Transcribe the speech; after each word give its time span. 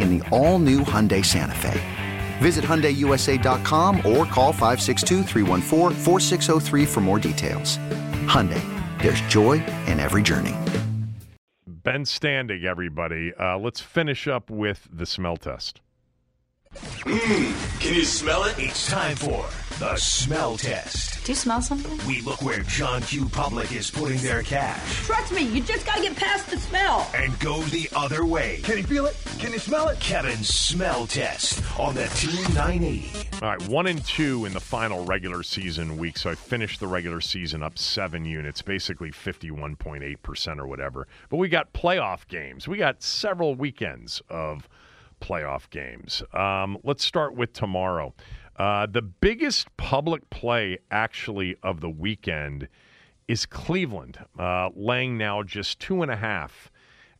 in 0.00 0.18
the 0.18 0.28
all 0.30 0.58
new 0.58 0.80
Hyundai 0.80 1.24
Santa 1.24 1.54
Fe. 1.54 1.80
Visit 2.38 2.64
HyundaiUSA.com 2.64 3.96
or 3.98 4.24
call 4.24 4.52
562 4.52 5.24
for 6.86 7.00
more 7.00 7.18
details. 7.18 7.78
Hyundai, 8.26 8.62
there's 9.02 9.20
joy 9.22 9.64
in 9.86 10.00
every 10.00 10.22
journey. 10.22 10.54
Ben 11.66 12.04
Standing, 12.04 12.64
everybody. 12.64 13.32
Uh, 13.34 13.58
let's 13.58 13.80
finish 13.80 14.26
up 14.26 14.50
with 14.50 14.88
the 14.92 15.06
smell 15.06 15.36
test. 15.36 15.80
Mmm, 16.74 17.80
can 17.80 17.94
you 17.94 18.04
smell 18.04 18.44
it? 18.44 18.58
It's 18.58 18.88
time 18.88 19.16
for 19.16 19.46
the 19.78 19.94
smell 19.96 20.56
test. 20.56 21.22
Do 21.24 21.32
you 21.32 21.36
smell 21.36 21.60
something? 21.60 21.98
We 22.06 22.22
look 22.22 22.40
where 22.40 22.62
John 22.62 23.02
Q. 23.02 23.28
Public 23.28 23.72
is 23.72 23.90
putting 23.90 24.16
their 24.18 24.42
cash. 24.42 25.04
Trust 25.04 25.32
me, 25.32 25.42
you 25.42 25.62
just 25.62 25.84
gotta 25.84 26.00
get 26.00 26.16
past 26.16 26.48
the 26.50 26.56
smell. 26.56 27.10
And 27.14 27.38
go 27.40 27.60
the 27.64 27.88
other 27.94 28.24
way. 28.24 28.60
Can 28.62 28.78
you 28.78 28.84
feel 28.84 29.04
it? 29.04 29.16
Can 29.38 29.52
you 29.52 29.58
smell 29.58 29.88
it? 29.88 30.00
Kevin's 30.00 30.48
smell 30.48 31.06
test 31.06 31.62
on 31.78 31.94
the 31.94 32.06
Team 32.06 32.42
980. 32.54 33.10
All 33.42 33.50
right, 33.50 33.68
one 33.68 33.86
and 33.86 34.02
two 34.02 34.46
in 34.46 34.54
the 34.54 34.60
final 34.60 35.04
regular 35.04 35.42
season 35.42 35.98
week. 35.98 36.16
So 36.16 36.30
I 36.30 36.36
finished 36.36 36.80
the 36.80 36.86
regular 36.86 37.20
season 37.20 37.62
up 37.62 37.76
seven 37.78 38.24
units, 38.24 38.62
basically 38.62 39.10
51.8% 39.10 40.58
or 40.58 40.66
whatever. 40.66 41.06
But 41.28 41.36
we 41.36 41.48
got 41.48 41.74
playoff 41.74 42.26
games. 42.28 42.66
We 42.66 42.78
got 42.78 43.02
several 43.02 43.54
weekends 43.54 44.22
of 44.30 44.68
playoff 45.20 45.68
games. 45.68 46.22
Um, 46.32 46.78
let's 46.82 47.04
start 47.04 47.34
with 47.34 47.52
tomorrow. 47.52 48.14
Uh, 48.58 48.86
the 48.86 49.02
biggest 49.02 49.74
public 49.76 50.28
play, 50.30 50.78
actually, 50.90 51.56
of 51.62 51.80
the 51.80 51.90
weekend 51.90 52.68
is 53.28 53.44
Cleveland, 53.44 54.18
uh, 54.38 54.70
laying 54.74 55.18
now 55.18 55.42
just 55.42 55.78
two 55.78 56.02
and 56.02 56.10
a 56.10 56.16
half 56.16 56.70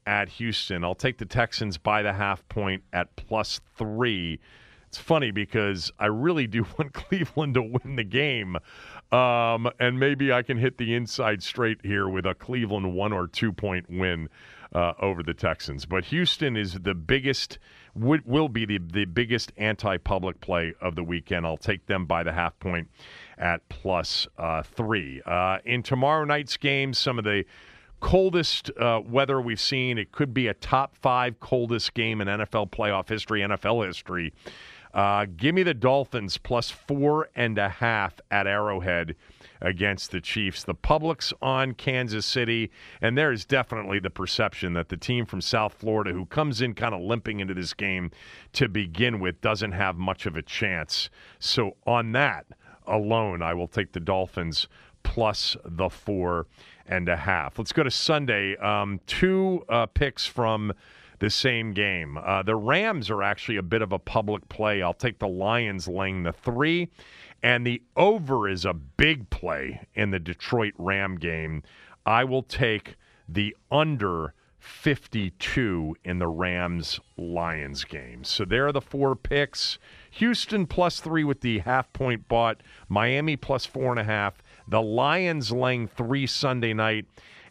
at 0.06 0.28
Houston. 0.30 0.84
I'll 0.84 0.94
take 0.94 1.18
the 1.18 1.26
Texans 1.26 1.78
by 1.78 2.02
the 2.02 2.12
half 2.12 2.48
point 2.48 2.84
at 2.92 3.16
plus 3.16 3.60
three. 3.76 4.40
It's 4.88 4.98
funny 4.98 5.30
because 5.30 5.90
I 5.98 6.06
really 6.06 6.46
do 6.46 6.64
want 6.78 6.94
Cleveland 6.94 7.54
to 7.54 7.62
win 7.62 7.96
the 7.96 8.04
game. 8.04 8.56
Um, 9.12 9.68
and 9.78 10.00
maybe 10.00 10.32
I 10.32 10.42
can 10.42 10.56
hit 10.56 10.78
the 10.78 10.94
inside 10.94 11.42
straight 11.42 11.84
here 11.84 12.08
with 12.08 12.24
a 12.24 12.34
Cleveland 12.34 12.94
one 12.94 13.12
or 13.12 13.26
two 13.26 13.52
point 13.52 13.86
win 13.90 14.28
uh, 14.74 14.94
over 15.00 15.22
the 15.22 15.34
Texans. 15.34 15.86
But 15.86 16.06
Houston 16.06 16.56
is 16.56 16.74
the 16.74 16.94
biggest 16.94 17.58
would, 17.96 18.26
will 18.26 18.48
be 18.48 18.64
the, 18.64 18.78
the 18.78 19.04
biggest 19.04 19.52
anti 19.56 19.96
public 19.96 20.40
play 20.40 20.74
of 20.80 20.94
the 20.94 21.02
weekend. 21.02 21.46
I'll 21.46 21.56
take 21.56 21.86
them 21.86 22.06
by 22.06 22.22
the 22.22 22.32
half 22.32 22.58
point 22.58 22.88
at 23.38 23.68
plus, 23.68 24.26
uh, 24.38 24.62
three. 24.62 25.22
Uh, 25.24 25.58
in 25.64 25.82
tomorrow 25.82 26.24
night's 26.24 26.56
game, 26.56 26.94
some 26.94 27.18
of 27.18 27.24
the 27.24 27.44
coldest 28.00 28.70
uh, 28.78 29.00
weather 29.06 29.40
we've 29.40 29.60
seen. 29.60 29.98
It 29.98 30.12
could 30.12 30.34
be 30.34 30.48
a 30.48 30.54
top 30.54 30.96
five 30.96 31.40
coldest 31.40 31.94
game 31.94 32.20
in 32.20 32.28
NFL 32.28 32.70
playoff 32.70 33.08
history, 33.08 33.40
NFL 33.40 33.86
history. 33.86 34.32
Uh, 34.94 35.26
give 35.36 35.54
me 35.54 35.62
the 35.62 35.74
Dolphins 35.74 36.38
plus 36.38 36.70
four 36.70 37.28
and 37.34 37.58
a 37.58 37.68
half 37.68 38.14
at 38.30 38.46
Arrowhead 38.46 39.14
against 39.60 40.10
the 40.10 40.20
Chiefs. 40.20 40.64
The 40.64 40.74
public's 40.74 41.32
on 41.40 41.74
Kansas 41.74 42.26
City, 42.26 42.70
and 43.00 43.16
there 43.16 43.32
is 43.32 43.44
definitely 43.44 43.98
the 43.98 44.10
perception 44.10 44.72
that 44.74 44.88
the 44.88 44.96
team 44.96 45.26
from 45.26 45.40
South 45.40 45.74
Florida, 45.74 46.12
who 46.12 46.26
comes 46.26 46.60
in 46.60 46.74
kind 46.74 46.94
of 46.94 47.00
limping 47.00 47.40
into 47.40 47.54
this 47.54 47.74
game 47.74 48.10
to 48.52 48.68
begin 48.68 49.20
with, 49.20 49.40
doesn't 49.40 49.72
have 49.72 49.96
much 49.96 50.26
of 50.26 50.36
a 50.36 50.42
chance. 50.42 51.10
So, 51.38 51.76
on 51.86 52.12
that 52.12 52.46
alone, 52.86 53.42
I 53.42 53.54
will 53.54 53.68
take 53.68 53.92
the 53.92 54.00
Dolphins 54.00 54.68
plus 55.02 55.56
the 55.64 55.88
four 55.88 56.46
and 56.86 57.08
a 57.08 57.16
half. 57.16 57.58
Let's 57.58 57.72
go 57.72 57.82
to 57.82 57.90
Sunday. 57.90 58.56
Um, 58.56 59.00
two 59.06 59.64
uh, 59.68 59.86
picks 59.86 60.26
from 60.26 60.72
the 61.18 61.30
same 61.30 61.72
game. 61.72 62.18
Uh, 62.18 62.42
the 62.42 62.56
Rams 62.56 63.10
are 63.10 63.22
actually 63.22 63.56
a 63.56 63.62
bit 63.62 63.82
of 63.82 63.92
a 63.92 63.98
public 63.98 64.48
play. 64.48 64.82
I'll 64.82 64.94
take 64.94 65.18
the 65.18 65.28
Lions 65.28 65.88
laying 65.88 66.22
the 66.22 66.32
three. 66.32 66.88
And 67.46 67.64
the 67.64 67.80
over 67.94 68.48
is 68.48 68.64
a 68.64 68.74
big 68.74 69.30
play 69.30 69.86
in 69.94 70.10
the 70.10 70.18
Detroit 70.18 70.74
Ram 70.78 71.14
game. 71.14 71.62
I 72.04 72.24
will 72.24 72.42
take 72.42 72.96
the 73.28 73.56
under 73.70 74.34
52 74.58 75.94
in 76.04 76.18
the 76.18 76.26
Rams 76.26 76.98
Lions 77.16 77.84
game. 77.84 78.24
So 78.24 78.44
there 78.44 78.66
are 78.66 78.72
the 78.72 78.80
four 78.80 79.14
picks. 79.14 79.78
Houston 80.10 80.66
plus 80.66 80.98
three 80.98 81.22
with 81.22 81.40
the 81.40 81.60
half 81.60 81.92
point 81.92 82.26
bought. 82.26 82.64
Miami 82.88 83.36
plus 83.36 83.64
four 83.64 83.92
and 83.92 84.00
a 84.00 84.04
half. 84.04 84.42
The 84.66 84.82
Lions 84.82 85.52
laying 85.52 85.86
three 85.86 86.26
Sunday 86.26 86.74
night. 86.74 87.06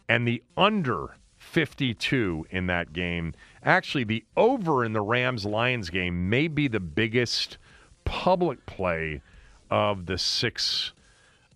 And 0.09 0.27
the 0.27 0.43
under 0.57 1.15
52 1.37 2.47
in 2.49 2.67
that 2.67 2.91
game. 2.91 3.33
Actually, 3.63 4.03
the 4.03 4.25
over 4.35 4.83
in 4.83 4.91
the 4.91 4.99
Rams 4.99 5.45
Lions 5.45 5.89
game 5.89 6.29
may 6.29 6.49
be 6.49 6.67
the 6.67 6.81
biggest 6.81 7.57
public 8.03 8.65
play 8.65 9.21
of 9.69 10.05
the 10.05 10.17
six 10.17 10.93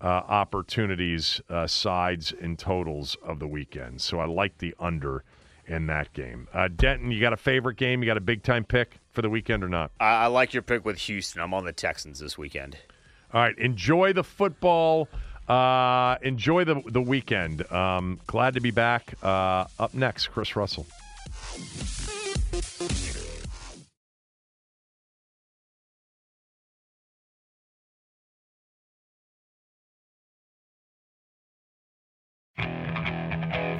uh, 0.00 0.06
opportunities, 0.06 1.40
uh, 1.50 1.66
sides, 1.66 2.32
and 2.40 2.58
totals 2.58 3.16
of 3.22 3.38
the 3.38 3.46
weekend. 3.46 4.00
So 4.00 4.18
I 4.20 4.26
like 4.26 4.58
the 4.58 4.74
under 4.80 5.24
in 5.66 5.86
that 5.86 6.12
game. 6.12 6.48
Uh, 6.52 6.68
Denton, 6.68 7.10
you 7.10 7.20
got 7.20 7.32
a 7.32 7.36
favorite 7.36 7.76
game? 7.76 8.02
You 8.02 8.06
got 8.06 8.16
a 8.16 8.20
big 8.22 8.42
time 8.42 8.64
pick 8.64 8.98
for 9.12 9.22
the 9.22 9.30
weekend 9.30 9.62
or 9.62 9.68
not? 9.68 9.92
I, 10.00 10.24
I 10.24 10.26
like 10.26 10.52
your 10.52 10.62
pick 10.62 10.84
with 10.84 10.98
Houston. 10.98 11.40
I'm 11.42 11.54
on 11.54 11.64
the 11.64 11.72
Texans 11.72 12.18
this 12.18 12.36
weekend. 12.36 12.76
All 13.32 13.40
right, 13.40 13.56
enjoy 13.58 14.12
the 14.12 14.24
football. 14.24 15.08
Uh, 15.48 16.16
enjoy 16.22 16.64
the 16.64 16.82
the 16.86 17.02
weekend. 17.02 17.70
Um, 17.72 18.20
glad 18.26 18.54
to 18.54 18.60
be 18.60 18.70
back. 18.70 19.14
Uh, 19.22 19.66
up 19.78 19.94
next, 19.94 20.28
Chris 20.28 20.54
Russell. 20.56 20.86